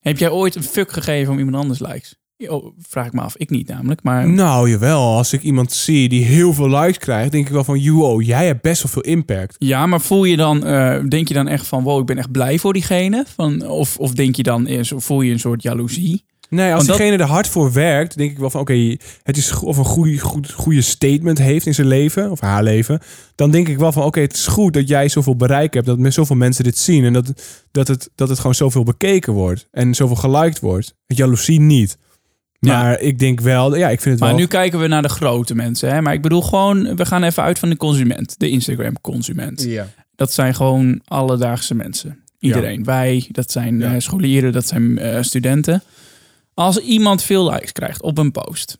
[0.00, 2.16] Heb jij ooit een fuck gegeven om iemand anders likes?
[2.38, 3.36] Oh, vraag ik me af.
[3.36, 4.02] Ik niet namelijk.
[4.02, 5.16] Maar Nou, jawel.
[5.16, 7.80] Als ik iemand zie die heel veel likes krijgt, denk ik wel van...
[7.80, 9.56] Yo, jij hebt best wel veel impact.
[9.58, 12.30] ja, maar voel je dan, eh, denk je dan echt van, wow, ik ben echt
[12.32, 13.24] blij voor diegene?
[13.34, 16.24] Van, of, of denk je dan, voel je een soort jaloezie?
[16.48, 18.60] Nee, als Want dat- diegene er hard voor werkt, denk ik wel van...
[18.60, 22.62] Oké, het is of een goede, goed, goede statement heeft in zijn leven, of haar
[22.62, 23.00] leven...
[23.34, 25.86] dan denk ik wel van, oké, het is goed dat jij zoveel bereik hebt...
[25.86, 27.32] dat met zoveel mensen dit zien en dat,
[27.70, 29.68] dat, het, dat het gewoon zoveel bekeken wordt...
[29.70, 30.94] en zoveel geliked wordt.
[31.06, 31.98] Jaloezie niet.
[32.64, 32.82] Ja.
[32.82, 34.38] Maar ik denk wel, ja, ik vind het Maar wel...
[34.38, 35.92] nu kijken we naar de grote mensen.
[35.92, 36.00] Hè?
[36.02, 38.34] Maar ik bedoel gewoon, we gaan even uit van de consument.
[38.38, 39.62] De Instagram-consument.
[39.62, 39.88] Ja.
[40.16, 42.18] Dat zijn gewoon alledaagse mensen.
[42.38, 42.84] Iedereen.
[42.84, 43.94] Wij, dat zijn Ja.
[43.94, 45.82] eh, scholieren, dat zijn eh, studenten.
[46.54, 48.78] Als iemand veel likes krijgt op een post,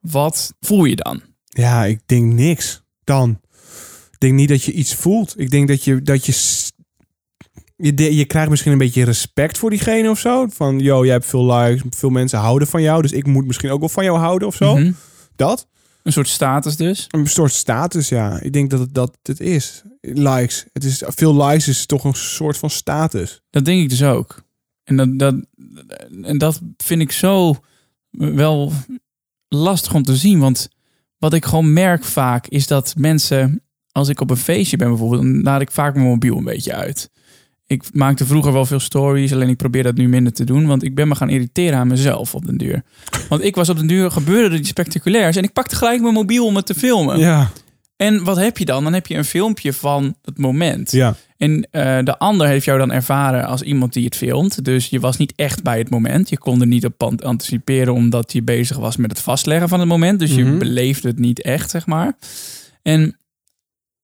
[0.00, 1.20] wat voel je dan?
[1.44, 2.82] Ja, ik denk niks.
[3.04, 3.40] Dan.
[4.12, 5.34] Ik denk niet dat je iets voelt.
[5.36, 6.02] Ik denk dat je...
[6.02, 6.32] Dat je,
[7.76, 10.46] je, je krijgt misschien een beetje respect voor diegene of zo.
[10.48, 11.82] Van, yo, jij hebt veel likes.
[11.90, 13.02] Veel mensen houden van jou.
[13.02, 14.76] Dus ik moet misschien ook wel van jou houden of zo.
[14.76, 14.92] Mhm.
[15.36, 15.68] Dat.
[16.02, 17.06] Een soort status dus.
[17.10, 18.40] Een soort status, ja.
[18.40, 19.82] Ik denk dat het dat het is.
[20.00, 20.66] Likes.
[20.72, 23.42] Het is, veel likes is toch een soort van status.
[23.50, 24.44] Dat denk ik dus ook.
[24.84, 25.34] En dat, dat,
[26.22, 27.56] en dat vind ik zo
[28.10, 28.72] wel
[29.48, 30.38] lastig om te zien.
[30.38, 30.68] Want
[31.18, 33.62] wat ik gewoon merk vaak is dat mensen,
[33.92, 36.74] als ik op een feestje ben bijvoorbeeld, dan laat ik vaak mijn mobiel een beetje
[36.74, 37.10] uit.
[37.66, 40.66] Ik maakte vroeger wel veel stories, alleen ik probeer dat nu minder te doen.
[40.66, 42.82] Want ik ben me gaan irriteren aan mezelf op den duur.
[43.28, 45.36] Want ik was op den duur, gebeurde er iets spectaculairs.
[45.36, 47.18] En ik pakte gelijk mijn mobiel om het te filmen.
[47.18, 47.50] Ja.
[47.96, 48.84] En wat heb je dan?
[48.84, 50.90] Dan heb je een filmpje van het moment.
[50.90, 51.14] Ja.
[51.36, 54.64] En eh, de ander heeft jou dan ervaren als iemand die het filmt.
[54.64, 56.28] Dus je was niet echt bij het moment.
[56.28, 59.78] Je kon er niet op an- anticiperen omdat je bezig was met het vastleggen van
[59.80, 60.18] het moment.
[60.18, 60.58] Dus je Mhm.
[60.58, 62.16] beleefde het niet echt, zeg maar.
[62.82, 63.18] En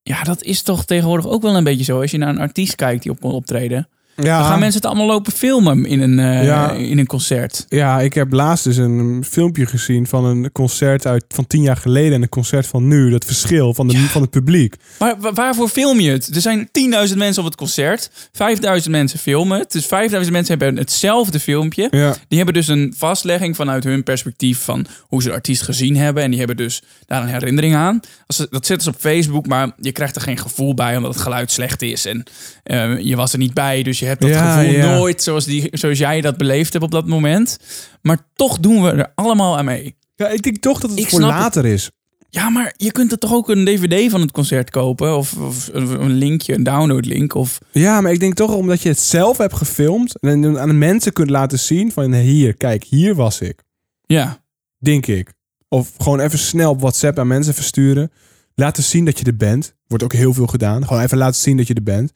[0.03, 2.01] ja, dat is toch tegenwoordig ook wel een beetje zo.
[2.01, 3.89] Als je naar een artiest kijkt die op een optreden.
[4.17, 4.39] Ja.
[4.39, 6.71] Dan gaan mensen het allemaal lopen filmen in een, eh, Ja.
[6.73, 7.65] in een concert.
[7.69, 11.77] Ja, ik heb laatst dus een filmpje gezien van een concert uit van tien jaar
[11.77, 13.11] geleden en een concert van nu.
[13.11, 14.75] Dat verschil van, de, van het publiek.
[14.99, 16.35] Maar wa- waarvoor film je het?
[16.35, 18.11] Er zijn 10.000 mensen op het concert.
[18.33, 19.73] 5.000 mensen filmen het.
[19.73, 21.89] Dus 5.000 mensen hebben hetzelfde filmpje.
[21.91, 22.15] Ja.
[22.29, 26.23] Die hebben dus een vastlegging vanuit hun perspectief van hoe ze de artiest gezien hebben.
[26.23, 28.01] En die hebben dus daar een herinnering aan.
[28.27, 31.13] Als ze, dat zetten ze op Facebook, maar je krijgt er geen gevoel bij omdat
[31.15, 32.07] het geluid slecht is.
[32.07, 32.23] En
[32.63, 34.95] eh, je was er niet bij, dus je hebt dat Ja, gevoel ja.
[34.97, 37.59] nooit zoals, die, zoals jij dat beleefd hebt op dat moment.
[38.01, 39.97] Maar toch doen we er allemaal aan mee.
[40.17, 41.29] ja, ik denk toch dat het Ik voor het.
[41.29, 41.91] later is.
[42.29, 45.17] Ja, maar je kunt er toch ook een dvd van het concert kopen?
[45.17, 47.35] Of, of een linkje, een downloadlink?
[47.35, 50.75] Of Ja, maar ik denk toch omdat je het zelf hebt gefilmd en aan de
[50.75, 53.63] mensen kunt laten zien van hier, kijk, hier was ik.
[54.07, 54.41] ja,
[54.79, 55.33] Denk ik.
[55.69, 58.11] Of gewoon even snel op WhatsApp aan mensen versturen.
[58.55, 59.75] Laten zien dat je er bent.
[59.87, 60.87] Wordt ook heel veel gedaan.
[60.87, 62.13] Gewoon even laten zien dat je er bent.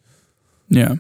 [0.66, 0.96] ja.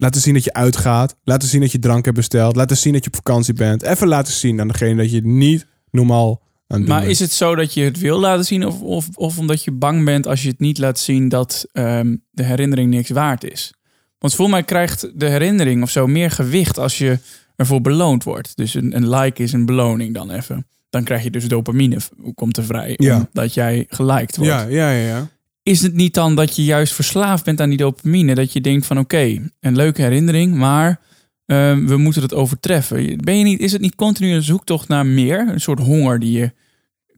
[0.00, 1.16] Laten zien dat je uitgaat.
[1.24, 2.56] Laten zien dat je drank hebt besteld.
[2.56, 3.82] Laten zien dat je op vakantie bent.
[3.82, 7.10] Even laten zien aan degene dat je het niet normaal aan het Maar bent.
[7.12, 8.66] is het zo dat je het wil laten zien?
[8.66, 12.16] Of, of, of omdat je bang bent als je het niet laat zien dat ehm,
[12.30, 13.72] de herinnering niks waard is?
[14.18, 17.18] Want voor mij krijgt de herinnering of zo meer gewicht als je
[17.56, 18.56] ervoor beloond wordt.
[18.56, 20.66] Dus een, een like is een beloning dan even.
[20.90, 21.96] Dan krijg je dus dopamine,
[22.34, 23.16] komt er vrij, Ja.
[23.32, 24.52] omdat jij geliked wordt.
[24.52, 25.28] Ja, ja, ja, ja.
[25.68, 28.34] Is het niet dan dat je juist verslaafd bent aan die dopamine?
[28.34, 31.00] Dat je denkt van oké, een leuke herinnering, maar
[31.46, 33.18] ehm, we moeten het overtreffen.
[33.18, 35.48] Ben je niet, is het niet continu een zoektocht naar meer?
[35.48, 36.52] Een soort honger die je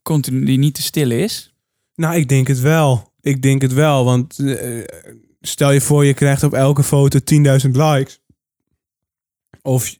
[0.03, 1.55] continu die niet te stillen is?
[1.95, 3.13] Nou, ik denk het wel.
[3.21, 4.85] Ik denk het wel, want eh,
[5.41, 7.19] stel je voor je krijgt op elke foto
[7.65, 8.21] 10.000 likes
[9.63, 9.97] of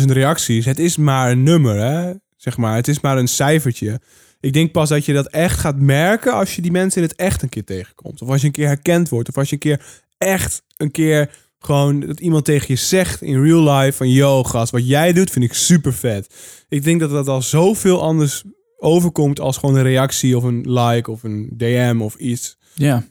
[0.00, 0.64] 10.000 reacties.
[0.64, 2.12] Het is maar een nummer, hè?
[2.36, 4.00] Zeg maar, het is maar een cijfertje.
[4.40, 7.16] Ik denk pas dat je dat echt gaat merken als je die mensen in het
[7.16, 8.22] echt een keer tegenkomt.
[8.22, 9.28] Of als je een keer herkend wordt.
[9.28, 9.84] Of als je een keer
[10.18, 14.72] echt een keer gewoon dat iemand tegen je zegt in real life van yo gast,
[14.72, 16.34] wat jij doet vind ik super vet.
[16.68, 18.44] Ik denk dat dat al zoveel anders
[18.76, 22.56] overkomt als gewoon een reactie of een like of een DM of iets.
[22.74, 23.04] Ja.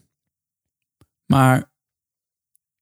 [1.26, 1.72] Maar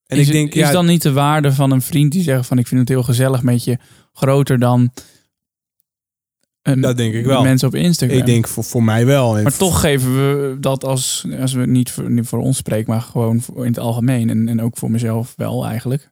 [0.06, 2.22] En is, ik denk, het- is ja, dan niet de waarde van een vriend die
[2.22, 3.78] zegt van ik vind het heel gezellig met je
[4.12, 4.92] groter dan
[6.74, 7.42] Dat denk ik wel.
[7.42, 8.18] mensen op Instagram?
[8.18, 9.36] ik denk voor, voor mij wel.
[9.36, 12.92] En Maar toch geven we dat als, als we niet voor, niet voor ons spreken,
[12.92, 16.10] maar gewoon in het algemeen en, en ook voor mezelf wel eigenlijk,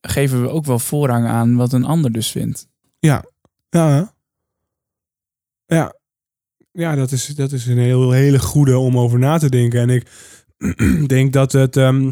[0.00, 2.68] geven we ook wel voorrang aan wat een ander dus vindt.
[2.98, 3.24] Ja.
[3.70, 4.14] Ja.
[5.66, 5.94] Ja.
[6.72, 9.80] Ja, dat is, dat is een heel, hele goede om over na te denken.
[9.80, 10.06] En ik
[11.06, 12.10] denk dat het ehm,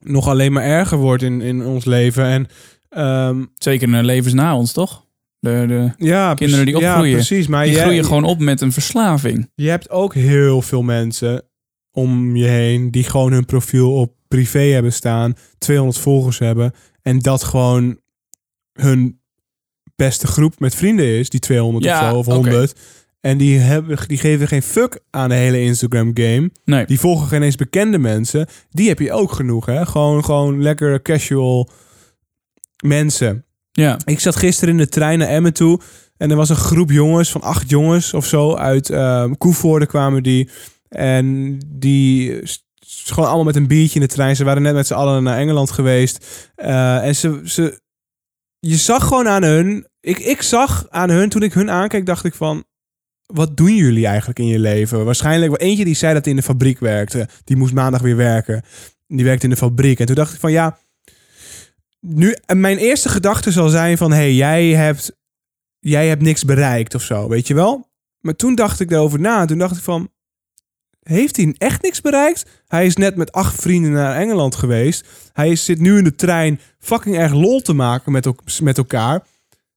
[0.00, 2.24] nog alleen maar erger wordt in, in ons leven.
[2.24, 2.46] En
[2.88, 5.06] ehm, Zeker in levens na ons, toch?
[5.40, 7.08] De, de, ja, Kinderen die opgroeien.
[7.08, 7.46] Ja, precies.
[7.46, 9.50] Maar die jij- groeien gewoon op met een verslaving.
[9.54, 11.42] je hebt ook heel veel mensen
[11.92, 16.72] om je heen die gewoon hun profiel op privé hebben staan, 200 volgers hebben
[17.02, 17.98] en dat gewoon
[18.72, 19.20] hun
[19.96, 22.48] beste groep met vrienden is, die 200 Ja, of zo, of oké.
[22.48, 22.80] 100.
[23.20, 26.50] En die, hebben, die geven geen fuck aan de hele Instagram game.
[26.64, 26.86] Nee.
[26.86, 28.46] Die volgen geen eens bekende mensen.
[28.70, 29.86] Die heb je ook genoeg, hè?
[29.86, 31.68] Gewoon, gewoon lekker casual
[32.84, 33.44] mensen.
[33.80, 33.98] Ja.
[34.04, 35.80] Ik zat gisteren in de trein naar Emmen toe.
[36.16, 40.22] En er was een groep jongens, van acht jongens of zo, uit ehm Koevoorde kwamen
[40.22, 40.50] die.
[40.88, 42.40] En die
[42.86, 44.36] gewoon allemaal met een biertje in de trein.
[44.36, 46.50] Ze waren net met z'n allen naar Engeland geweest.
[46.54, 47.80] Eh, en ze, ze,
[48.58, 52.24] je zag gewoon aan hun, ik, ik zag aan hun, toen ik hun aankeek, dacht
[52.24, 52.64] ik van,
[53.26, 55.04] wat doen jullie eigenlijk in je leven?
[55.04, 57.28] Waarschijnlijk, eentje die zei dat hij in de fabriek werkte.
[57.44, 58.62] Die moest maandag weer werken.
[59.06, 60.00] Die werkte in de fabriek.
[60.00, 60.78] En toen dacht ik van, ja,
[62.00, 64.12] nu, mijn eerste gedachte zal zijn van...
[64.12, 65.12] hey, jij hebt,
[65.78, 67.88] jij hebt niks bereikt of zo, weet je wel?
[68.20, 69.44] Maar toen dacht ik daarover na.
[69.44, 70.10] Toen dacht ik van...
[71.02, 72.62] Heeft hij echt niks bereikt?
[72.66, 75.06] Hij is net met acht vrienden naar Engeland geweest.
[75.32, 78.28] Hij zit nu in de trein fucking erg lol te maken met,
[78.62, 79.26] met elkaar.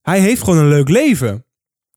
[0.02, 1.46] Hij heeft gewoon een leuk leven.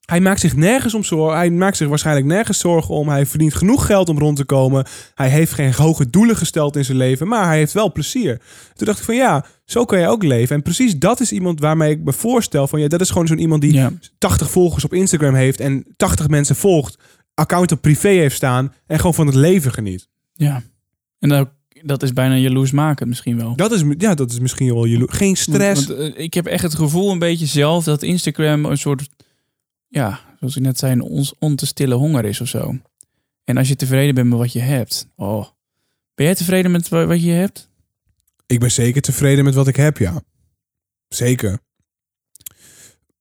[0.04, 1.36] Hij maakt zich nergens om zorgen.
[1.36, 3.08] Hij maakt zich waarschijnlijk nergens zorgen om.
[3.08, 4.86] Hij verdient genoeg geld om rond te komen.
[5.14, 7.28] Hij heeft geen hoge doelen gesteld in zijn leven.
[7.28, 8.40] Maar hij heeft wel plezier.
[8.74, 10.56] Toen dacht ik van ja, zo kan je ook leven.
[10.56, 13.38] En precies dat is iemand waarmee ik me voorstel van ja, dat is gewoon zo'n
[13.38, 13.92] iemand die Ja.
[14.18, 16.98] 80 volgers op Instagram heeft en 80 mensen volgt,
[17.34, 20.08] account op privé heeft staan en gewoon van het leven geniet.
[20.32, 20.62] ja.
[21.18, 21.48] En dat,
[21.82, 23.56] dat is bijna jaloers maken misschien wel.
[23.56, 25.86] Dat is, ja, dat is misschien wel jalo- Geen stress.
[25.86, 29.08] Want, want, eh, ik heb echt het gevoel een beetje zelf dat Instagram een soort,
[29.94, 32.74] ja, zoals ik net zei, een ons on te stille honger is of zo.
[33.44, 35.46] En als je tevreden bent met wat je hebt, oh.
[36.14, 37.68] Ben jij tevreden met wa- wat je hebt?
[38.46, 40.22] Ik ben zeker tevreden met wat ik heb, ja.
[41.08, 41.58] Zeker.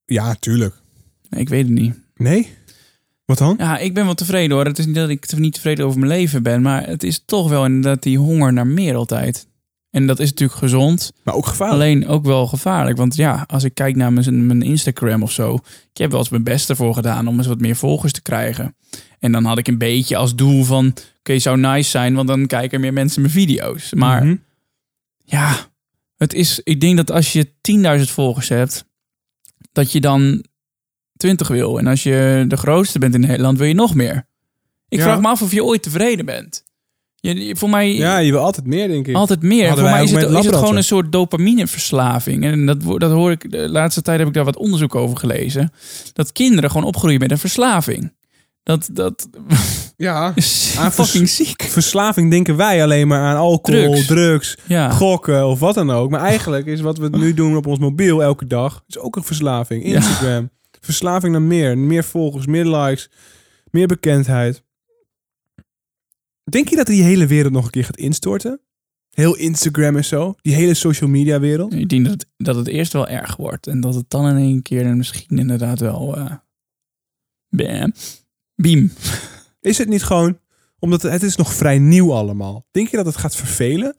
[0.05, 0.75] Ja, tuurlijk.
[1.29, 1.99] Nee, ik weet het niet.
[2.15, 2.49] Nee?
[3.25, 3.55] Wat dan?
[3.57, 4.65] Ja, ik ben wel tevreden hoor.
[4.65, 7.49] Het is niet dat ik niet tevreden over mijn leven ben, maar het is toch
[7.49, 9.47] wel inderdaad die honger naar meer altijd.
[9.93, 11.81] En dat is natuurlijk gezond, Maar ook gevaarlijk.
[11.81, 12.97] alleen ook wel gevaarlijk.
[12.97, 15.53] Want ja, als ik kijk naar mijn, mijn Instagram of zo,
[15.91, 18.75] ik heb wel eens mijn best ervoor gedaan om eens wat meer volgers te krijgen.
[19.19, 22.47] En dan had ik een beetje als doel van, oké, zou nice zijn, want dan
[22.47, 23.93] kijken meer mensen mijn video's.
[23.93, 24.35] Maar Mhm.
[25.23, 25.55] ja,
[26.17, 28.85] het is, ik denk dat als je 10.000 volgers hebt,
[29.71, 30.45] dat je dan
[31.17, 31.77] 20 wil.
[31.79, 34.27] En als je de grootste bent in Nederland, wil je nog meer.
[34.87, 35.03] Ik Ja.
[35.03, 36.63] vraag me af of je ooit tevreden bent.
[37.31, 39.15] Je, voor mij Ja, je wil altijd meer, denk ik.
[39.15, 39.67] altijd meer.
[39.67, 42.43] Hadden Voor mij is het, met is het gewoon een soort dopamineverslaving.
[42.43, 45.71] En dat, dat hoor ik, de laatste tijd heb ik daar wat onderzoek over gelezen.
[46.13, 48.13] Dat kinderen gewoon opgroeien met een verslaving.
[48.63, 49.29] Dat, dat
[49.97, 50.33] Ja.
[50.79, 51.61] Aan fucking ziek.
[51.63, 54.05] Verslaving denken wij alleen maar aan alcohol, Drugs.
[54.07, 54.89] drugs, Ja.
[54.89, 56.09] gokken of wat dan ook.
[56.09, 59.23] Maar eigenlijk is wat we nu doen op ons mobiel elke dag, is ook een
[59.23, 59.85] verslaving.
[59.87, 59.93] Ja.
[59.93, 60.49] Instagram.
[60.81, 61.77] Verslaving naar meer.
[61.77, 63.09] Meer volgers, meer likes,
[63.71, 64.63] meer bekendheid.
[66.53, 68.59] Denk je dat die hele wereld nog een keer gaat instorten?
[69.09, 70.35] Heel Instagram en zo.
[70.41, 71.73] Die hele social media wereld.
[71.73, 73.67] Ik denk dat het, dat het eerst wel erg wordt.
[73.67, 76.17] En dat het dan in één keer misschien inderdaad wel...
[76.17, 76.31] eh
[77.49, 77.93] bam.
[78.55, 78.91] Beam.
[79.61, 80.39] Is het niet gewoon,
[80.79, 82.67] omdat het, het is nog vrij nieuw allemaal.
[82.71, 83.95] Denk je dat het gaat vervelen?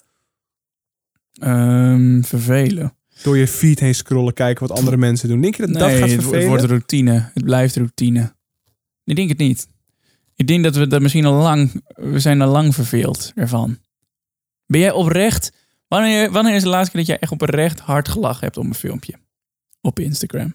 [1.32, 2.96] Ehm, vervelen.
[3.22, 5.40] Door je feed heen scrollen, kijken wat andere mensen doen.
[5.40, 6.38] Denk je dat dat gaat vervelen?
[6.38, 7.30] het wordt routine.
[7.34, 8.34] Het blijft routine.
[9.04, 9.68] Ik denk het niet.
[10.36, 11.82] Ik denk dat we dat misschien al lang...
[11.94, 13.78] We zijn al lang verveeld ervan.
[14.66, 15.52] Ben jij oprecht...
[15.88, 18.74] Wanneer, wanneer is de laatste keer dat jij echt oprecht hard gelachen hebt om een
[18.74, 19.14] filmpje?
[19.80, 20.54] op Instagram?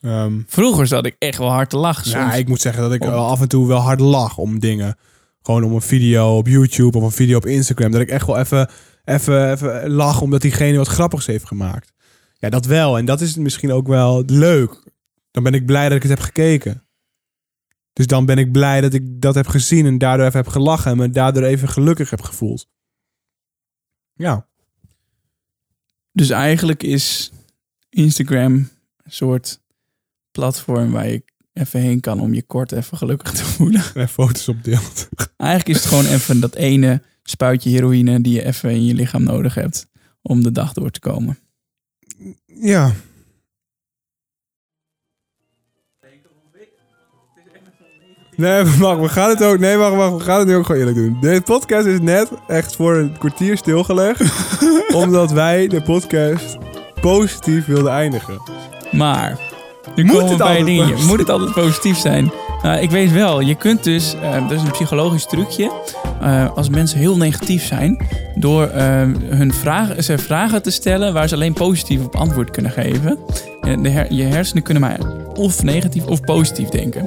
[0.00, 2.04] Ehm, Vroeger zat ik echt wel hard te lachen.
[2.04, 2.14] Soms.
[2.14, 4.96] ja, ik moet zeggen dat ik Om- af en toe wel hard lach om dingen.
[5.42, 7.90] Gewoon om een video op YouTube of een video op Instagram.
[7.90, 8.70] Dat ik echt wel even,
[9.04, 11.92] even, even lach omdat diegene wat grappigs heeft gemaakt.
[12.38, 12.98] Ja, dat wel.
[12.98, 14.82] En dat is misschien ook wel leuk.
[15.30, 16.86] Dan ben ik blij dat ik het heb gekeken.
[17.92, 20.90] Dus dan ben ik blij dat ik dat heb gezien en daardoor even heb gelachen
[20.90, 22.68] en me daardoor even gelukkig heb gevoeld.
[24.14, 24.48] Ja.
[26.12, 27.32] Dus eigenlijk is
[27.88, 29.60] Instagram een soort
[30.30, 33.82] platform waar je even heen kan om je kort even gelukkig te voelen.
[33.94, 35.08] En foto's op deelt.
[35.36, 39.22] Eigenlijk is het gewoon even dat ene spuitje heroïne die je even in je lichaam
[39.22, 39.86] nodig hebt
[40.22, 41.38] om de dag door te komen.
[42.46, 42.94] Ja.
[48.42, 49.58] Nee, wacht, we gaan het ook.
[49.58, 51.16] Nee, wacht, wacht, we gaan het nu ook gewoon eerlijk doen.
[51.20, 54.22] Deze podcast is net echt voor een kwartier stilgelegd.
[55.04, 56.56] omdat wij de podcast
[57.00, 58.40] positief wilden eindigen.
[58.90, 59.38] Maar,
[59.94, 61.06] nu Moet komen het bij positief?
[61.06, 62.32] Moet het altijd positief zijn?
[62.62, 65.72] Nou, ik weet wel, je kunt dus, eh dat is een psychologisch trucje,
[66.20, 68.84] eh, als mensen heel negatief zijn, door eh,
[69.28, 73.18] hun vragen, ze vragen te stellen waar ze alleen positief op antwoord kunnen geven.
[73.82, 74.98] De her- je hersenen kunnen maar
[75.34, 77.06] of negatief of positief denken.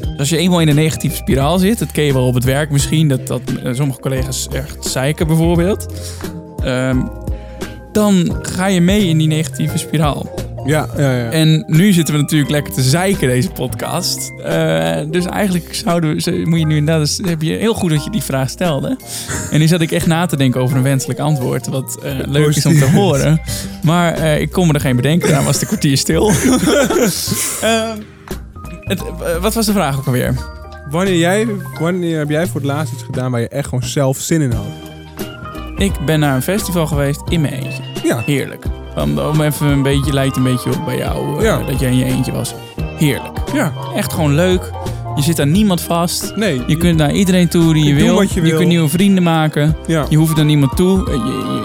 [0.00, 2.44] Dus als je eenmaal in een negatieve spiraal zit, dat ken je wel op het
[2.44, 5.86] werk misschien, dat, dat eh, sommige collega's echt zeiken bijvoorbeeld,
[6.62, 6.98] ehm,
[7.92, 10.26] dan ga je mee in die negatieve spiraal.
[10.68, 11.30] Ja, ja, ja.
[11.30, 14.32] En nu zitten we natuurlijk lekker te zeiken, deze podcast.
[14.44, 17.00] Eh, dus eigenlijk zouden we, moet je nu inderdaad...
[17.00, 18.96] Dus heb je heel goed dat je die vraag stelde.
[19.50, 21.66] En nu zat ik echt na te denken over een wenselijk antwoord.
[21.66, 23.40] Wat eh, leuk is om te horen.
[23.82, 25.28] Maar eh, ik kon me er geen bedenken.
[25.28, 26.30] Daarom was een kwartier stil.
[27.60, 27.92] Eh,
[28.80, 29.02] het,
[29.40, 30.34] wat was de vraag ook alweer?
[30.90, 31.46] Wanneer, jij,
[31.78, 34.52] wanneer heb jij voor het laatst iets gedaan waar je echt gewoon zelf zin in
[34.52, 34.66] had?
[35.76, 37.82] Ik ben naar een festival geweest in mijn eentje.
[38.04, 38.22] Ja.
[38.26, 38.64] Heerlijk.
[39.02, 41.36] Om, om even een beetje, lijkt een beetje op bij jou.
[41.38, 41.62] eh, Ja.
[41.66, 42.54] Dat jij in je eentje was.
[42.96, 43.38] Heerlijk.
[43.54, 43.72] Ja.
[43.94, 44.70] Echt gewoon leuk.
[45.16, 46.32] Je zit aan niemand vast.
[46.36, 46.60] Nee.
[46.66, 48.20] Je kunt naar iedereen toe die je wil.
[48.20, 48.56] je wil.
[48.56, 49.76] kunt nieuwe vrienden maken.
[49.86, 50.04] Ja.
[50.08, 51.10] Je hoeft naar niemand toe.
[51.10, 51.64] Eh, Je,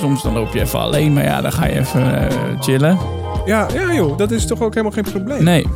[0.00, 2.98] soms dan loop je even alleen, maar ja, dan ga je even eh, chillen.
[3.46, 4.18] Ja, ja, joh.
[4.18, 5.44] Dat is toch ook helemaal geen probleem?
[5.44, 5.66] Nee.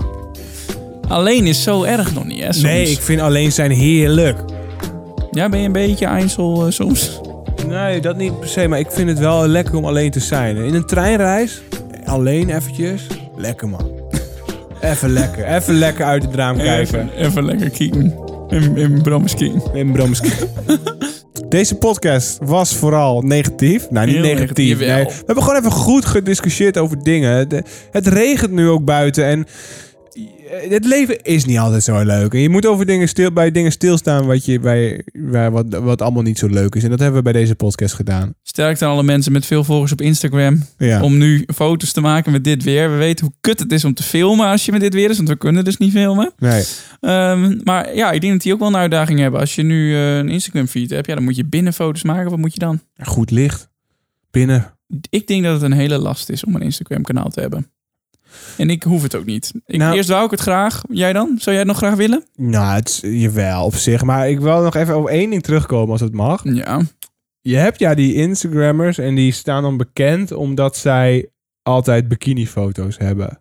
[1.08, 2.52] Alleen is zo erg nog niet, hè?
[2.52, 2.62] Soms.
[2.64, 4.38] Nee, ik vind alleen zijn heerlijk.
[5.30, 7.20] Ja, ben je een beetje einsel eh, soms?
[7.68, 8.68] Nee, dat niet per se.
[8.68, 10.56] Maar ik vind het wel lekker om alleen te zijn.
[10.56, 11.62] In een treinreis,
[12.04, 13.06] alleen eventjes.
[13.36, 13.90] Lekker man.
[14.80, 15.44] Even lekker.
[15.44, 16.80] Even lekker uit het raam kijken.
[16.80, 18.14] Even, even lekker kieken.
[18.48, 19.62] In, in Brammes kieken.
[19.74, 20.30] In Bromski.
[21.48, 23.90] Deze podcast was vooral negatief.
[23.90, 24.78] Nou, niet Heel negatief.
[24.78, 25.04] negatief, nee.
[25.04, 27.48] We hebben gewoon even goed gediscussieerd over dingen.
[27.48, 29.46] De- het regent nu ook buiten en
[30.52, 32.34] het leven is niet altijd zo leuk.
[32.34, 36.02] En je moet over dingen stil, bij dingen stilstaan wat, je, bij, bij wat, wat
[36.02, 36.84] allemaal niet zo leuk is.
[36.84, 38.34] En dat hebben we bij deze podcast gedaan.
[38.42, 40.64] Sterkte aan alle mensen met veel volgers op Instagram.
[40.78, 41.02] Ja.
[41.02, 42.90] Om nu foto's te maken met dit weer.
[42.90, 45.16] We weten hoe kut het is om te filmen als je met dit weer is.
[45.16, 46.32] Want we kunnen dus niet filmen.
[46.38, 46.64] Nee.
[47.00, 49.40] Ehm, maar ja, ik denk dat die ook wel een uitdaging hebben.
[49.40, 52.30] Als je nu eh, een Instagram feed hebt, ja, dan moet je binnen foto's maken.
[52.30, 52.80] Wat moet je dan?
[52.96, 53.70] Goed licht.
[54.30, 54.74] Binnen.
[55.08, 57.71] Ik denk dat het een hele last is om een Instagram kanaal te hebben.
[58.56, 59.52] En ik hoef het ook niet.
[59.66, 60.82] Ik, Nou- eerst wou ik het graag.
[60.88, 61.26] Jij dan?
[61.28, 62.24] Zou jij het nog graag willen?
[62.36, 64.02] Nou, het jawel, op zich.
[64.02, 66.40] Maar ik wil nog even op één ding terugkomen als het mag.
[66.44, 66.80] Ja.
[67.40, 71.28] Je hebt ja die Instagrammers en die staan dan bekend omdat zij
[71.62, 73.40] altijd bikinifoto's hebben.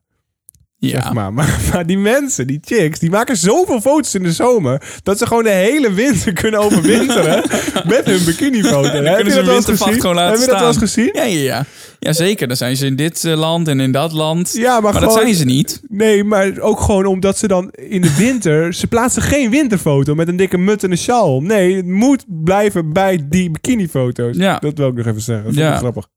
[0.89, 1.01] Ja.
[1.01, 1.33] Zeg maar.
[1.41, 5.27] Maar, maar die mensen, die chicks, die maken zoveel foto's in de zomer dat ze
[5.27, 7.43] gewoon de hele winter kunnen overwinteren
[7.93, 8.81] met hun bikinifoto.
[8.81, 10.01] Heb kunnen je ze dat wel eens gezien?
[10.01, 11.09] gewoon laten Heb je dat wel eens gezien?
[11.13, 11.65] Ja, ja, ja.
[11.99, 12.47] Ja, zeker.
[12.47, 14.51] Dan zijn ze in dit eh, land en in dat land.
[14.53, 15.81] Ja, maar, maar gewoon, dat zijn ze niet.
[15.87, 18.73] Nee, maar ook gewoon omdat ze dan in de winter...
[18.73, 21.41] ze plaatsen geen winterfoto met een dikke mut en een sjaal.
[21.41, 24.37] Nee, het moet blijven bij die bikinifoto's.
[24.37, 24.57] Ja.
[24.59, 25.45] Dat wil ik nog even zeggen.
[25.45, 25.77] Dat Ja.
[25.77, 26.07] grappig.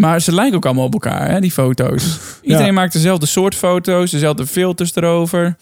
[0.00, 2.18] Maar ze lijken ook allemaal op elkaar, hè, die foto's.
[2.42, 5.56] Iedereen maakt dezelfde soort foto's, dezelfde filters erover.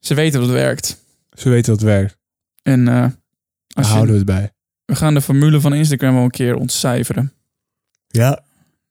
[0.00, 1.04] Ze weten dat het werkt.
[1.32, 2.16] Ze weten dat het werkt.
[2.62, 3.16] En eh, Daar
[3.74, 4.52] als je- houden we het bij.
[4.84, 7.32] we gaan de formule van Instagram wel een keer ontcijferen.
[8.08, 8.44] Ja.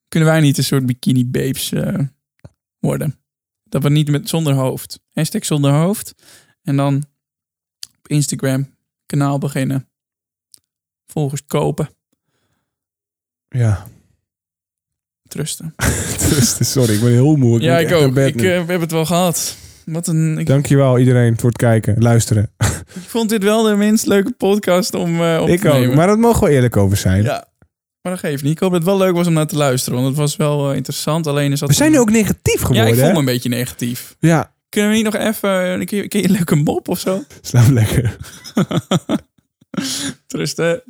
[0.08, 2.00] Kunnen wij niet een soort bikini babes eh,
[2.80, 3.20] worden?
[3.64, 5.00] Dat we niet met zonder hoofd.
[5.14, 6.14] Hashtag zonder hoofd.
[6.64, 7.06] En dan
[7.98, 9.90] op Instagram kanaal beginnen.
[11.06, 11.90] Volgers kopen.
[13.50, 13.88] Ja.
[15.28, 15.76] Trusten.
[16.30, 17.62] Dus, Sorry, ik ben heel moe.
[17.62, 18.18] ja, ik echt naar ook.
[18.18, 19.56] Ik eh, heb het wel gehad.
[19.86, 22.52] Wat een, ik, Dankjewel iedereen voor het kijken, luisteren.
[23.04, 25.96] ik vond dit wel de minst leuke podcast om op ik te ook, nemen.
[25.96, 27.24] maar dat mogen we eerlijk over zijn.
[27.24, 27.48] Ja,
[28.08, 28.52] maar dat geeft niet.
[28.52, 29.98] Ik hoop dat het wel leuk was om naar te luisteren.
[30.00, 31.28] Want het was wel eh, interessant.
[31.28, 33.50] Alleen is dat We zijn nu ook negatief Ja, geworden, ik voel me een beetje
[33.50, 34.16] negatief.
[34.20, 35.80] Ja, Kunnen we niet nog even...
[35.80, 37.24] Je, ken je een leuke mop of zo?
[37.42, 38.18] slaap lekker.
[40.28, 40.84] Trusten.